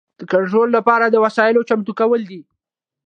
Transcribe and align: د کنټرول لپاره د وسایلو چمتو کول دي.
د 0.19 0.21
کنټرول 0.31 0.67
لپاره 0.77 1.05
د 1.09 1.15
وسایلو 1.25 1.67
چمتو 1.69 1.91
کول 1.99 2.21
دي. 2.29 2.41